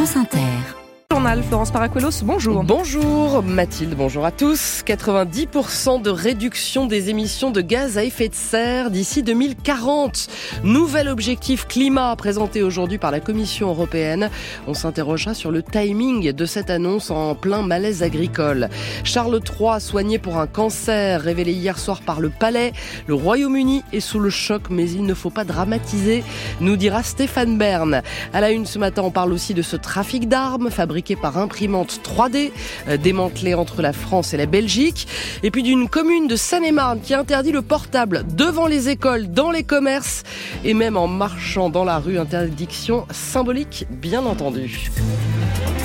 France 0.00 0.16
Inter. 0.16 0.79
Florence 1.20 1.70
Paracuelos, 1.70 2.24
bonjour. 2.24 2.64
Bonjour 2.64 3.42
Mathilde, 3.42 3.94
bonjour 3.94 4.24
à 4.24 4.32
tous. 4.32 4.82
90% 4.86 6.00
de 6.00 6.08
réduction 6.08 6.86
des 6.86 7.10
émissions 7.10 7.50
de 7.50 7.60
gaz 7.60 7.98
à 7.98 8.04
effet 8.04 8.30
de 8.30 8.34
serre 8.34 8.90
d'ici 8.90 9.22
2040. 9.22 10.28
Nouvel 10.64 11.08
objectif 11.08 11.68
climat 11.68 12.16
présenté 12.16 12.62
aujourd'hui 12.62 12.96
par 12.96 13.10
la 13.10 13.20
Commission 13.20 13.68
européenne. 13.68 14.30
On 14.66 14.72
s'interrogera 14.72 15.34
sur 15.34 15.50
le 15.50 15.62
timing 15.62 16.32
de 16.32 16.46
cette 16.46 16.70
annonce 16.70 17.10
en 17.10 17.34
plein 17.34 17.62
malaise 17.62 18.02
agricole. 18.02 18.70
Charles 19.04 19.40
III 19.40 19.78
soigné 19.78 20.18
pour 20.18 20.38
un 20.38 20.46
cancer 20.46 21.20
révélé 21.20 21.52
hier 21.52 21.78
soir 21.78 22.00
par 22.00 22.20
le 22.20 22.30
Palais. 22.30 22.72
Le 23.06 23.14
Royaume-Uni 23.14 23.82
est 23.92 24.00
sous 24.00 24.20
le 24.20 24.30
choc 24.30 24.62
mais 24.70 24.90
il 24.90 25.04
ne 25.04 25.14
faut 25.14 25.30
pas 25.30 25.44
dramatiser, 25.44 26.24
nous 26.60 26.76
dira 26.76 27.02
Stéphane 27.02 27.58
Bern. 27.58 28.00
À 28.32 28.40
la 28.40 28.50
une 28.50 28.64
ce 28.64 28.78
matin, 28.78 29.02
on 29.04 29.10
parle 29.10 29.34
aussi 29.34 29.52
de 29.52 29.62
ce 29.62 29.76
trafic 29.76 30.26
d'armes 30.26 30.70
fabriqué 30.70 31.09
par 31.16 31.38
imprimante 31.38 32.00
3D, 32.02 32.52
euh, 32.88 32.96
démantelée 32.96 33.54
entre 33.54 33.82
la 33.82 33.92
France 33.92 34.34
et 34.34 34.36
la 34.36 34.46
Belgique. 34.46 35.06
Et 35.42 35.50
puis 35.50 35.62
d'une 35.62 35.88
commune 35.88 36.26
de 36.26 36.36
Seine-et-Marne 36.36 37.00
qui 37.00 37.14
interdit 37.14 37.52
le 37.52 37.62
portable 37.62 38.24
devant 38.34 38.66
les 38.66 38.88
écoles, 38.88 39.30
dans 39.30 39.50
les 39.50 39.62
commerces 39.62 40.22
et 40.64 40.74
même 40.74 40.96
en 40.96 41.08
marchant 41.08 41.70
dans 41.70 41.84
la 41.84 41.98
rue. 41.98 42.18
Interdiction 42.18 43.06
symbolique, 43.10 43.86
bien 43.90 44.24
entendu. 44.24 44.90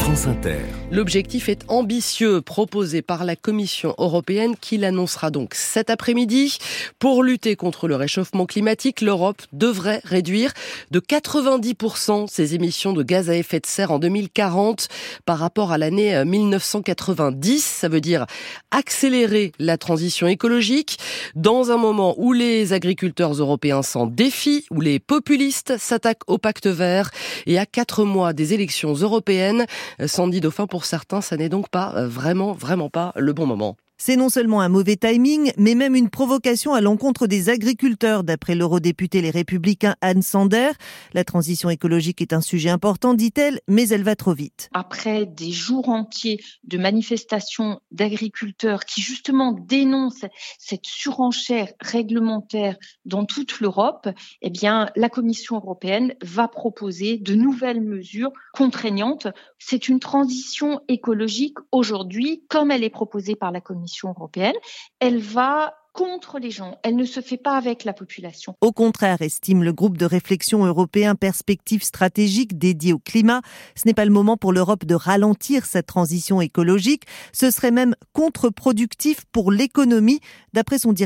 France 0.00 0.26
Inter. 0.26 0.58
L'objectif 0.90 1.48
est 1.48 1.64
ambitieux, 1.68 2.40
proposé 2.40 3.02
par 3.02 3.24
la 3.24 3.36
Commission 3.36 3.94
européenne 3.98 4.56
qui 4.60 4.78
l'annoncera 4.78 5.30
donc 5.30 5.54
cet 5.54 5.90
après-midi. 5.90 6.58
Pour 6.98 7.22
lutter 7.22 7.54
contre 7.54 7.86
le 7.86 7.96
réchauffement 7.96 8.46
climatique, 8.46 9.02
l'Europe 9.02 9.42
devrait 9.52 10.00
réduire 10.04 10.52
de 10.90 11.00
90% 11.00 12.28
ses 12.28 12.54
émissions 12.54 12.92
de 12.92 13.02
gaz 13.02 13.30
à 13.30 13.36
effet 13.36 13.60
de 13.60 13.66
serre 13.66 13.92
en 13.92 13.98
2040 13.98 14.88
par 15.24 15.38
rapport 15.38 15.72
à 15.72 15.78
l'année 15.78 16.24
1990. 16.24 17.56
Euh, 17.56 17.80
Ça 17.80 17.88
veut 17.88 18.00
dire 18.00 18.26
accélérer 18.70 19.52
la 19.58 19.78
transition 19.78 20.26
écologique 20.26 20.98
dans 21.34 21.70
un 21.70 21.76
moment 21.76 22.14
où 22.18 22.32
les 22.32 22.72
agriculteurs 22.72 23.32
européens 23.32 23.82
s'en 23.82 24.06
défient, 24.06 24.64
où 24.70 24.80
les 24.80 24.98
populistes 24.98 25.78
s'attaquent 25.78 26.28
au 26.28 26.38
pacte 26.38 26.66
vert 26.66 27.10
et 27.46 27.58
à 27.58 27.66
quatre 27.66 28.04
mois 28.04 28.32
des 28.32 28.54
élections 28.54 28.94
européennes. 28.94 29.66
Sandy 30.06 30.40
Dauphin 30.40 30.66
pour 30.66 30.84
certains, 30.84 31.20
ça 31.20 31.36
n'est 31.36 31.48
donc 31.48 31.68
pas 31.68 31.94
euh, 31.96 32.08
vraiment, 32.08 32.52
vraiment 32.52 32.90
pas 32.90 33.12
le 33.16 33.32
bon 33.32 33.46
moment. 33.46 33.76
C'est 34.02 34.16
non 34.16 34.30
seulement 34.30 34.62
un 34.62 34.70
mauvais 34.70 34.96
timing, 34.96 35.52
mais 35.58 35.74
même 35.74 35.94
une 35.94 36.08
provocation 36.08 36.72
à 36.72 36.80
l'encontre 36.80 37.26
des 37.26 37.50
agriculteurs, 37.50 38.24
d'après 38.24 38.54
l'eurodéputé 38.54 39.20
Les 39.20 39.28
Républicains 39.28 39.94
Anne 40.00 40.22
Sander. 40.22 40.70
La 41.12 41.22
transition 41.22 41.68
écologique 41.68 42.22
est 42.22 42.32
un 42.32 42.40
sujet 42.40 42.70
important, 42.70 43.12
dit-elle, 43.12 43.60
mais 43.68 43.86
elle 43.88 44.02
va 44.02 44.16
trop 44.16 44.32
vite. 44.32 44.70
Après 44.72 45.26
des 45.26 45.50
jours 45.50 45.90
entiers 45.90 46.42
de 46.64 46.78
manifestations 46.78 47.82
d'agriculteurs 47.90 48.86
qui 48.86 49.02
justement 49.02 49.52
dénoncent 49.52 50.24
cette 50.58 50.86
surenchère 50.86 51.68
réglementaire 51.78 52.76
dans 53.04 53.26
toute 53.26 53.60
l'Europe, 53.60 54.08
eh 54.40 54.48
bien, 54.48 54.88
la 54.96 55.10
Commission 55.10 55.56
européenne 55.56 56.14
va 56.22 56.48
proposer 56.48 57.18
de 57.18 57.34
nouvelles 57.34 57.82
mesures 57.82 58.32
contraignantes. 58.54 59.26
C'est 59.58 59.88
une 59.88 60.00
transition 60.00 60.80
écologique 60.88 61.58
aujourd'hui, 61.70 62.44
comme 62.48 62.70
elle 62.70 62.82
est 62.82 62.88
proposée 62.88 63.36
par 63.36 63.52
la 63.52 63.60
Commission 63.60 63.89
européenne, 63.98 64.54
elle 65.00 65.18
va 65.18 65.74
contre 65.92 66.38
les 66.38 66.50
gens. 66.50 66.78
Elle 66.82 66.96
ne 66.96 67.04
se 67.04 67.20
fait 67.20 67.36
pas 67.36 67.56
avec 67.56 67.84
la 67.84 67.92
population. 67.92 68.54
Au 68.60 68.72
contraire, 68.72 69.22
estime 69.22 69.64
le 69.64 69.72
groupe 69.72 69.98
de 69.98 70.06
réflexion 70.06 70.64
européen 70.64 71.14
Perspectives 71.14 71.82
stratégiques 71.82 72.58
dédié 72.58 72.92
au 72.92 72.98
climat, 72.98 73.42
ce 73.74 73.86
n'est 73.86 73.94
pas 73.94 74.04
le 74.04 74.10
moment 74.10 74.36
pour 74.36 74.52
l'Europe 74.52 74.84
de 74.84 74.94
ralentir 74.94 75.66
cette 75.66 75.86
transition 75.86 76.40
écologique. 76.40 77.04
Ce 77.32 77.50
serait 77.50 77.70
même 77.70 77.94
contre-productif 78.12 79.24
pour 79.32 79.50
l'économie, 79.50 80.20
d'après 80.52 80.78
son 80.78 80.92
directeur 80.92 80.98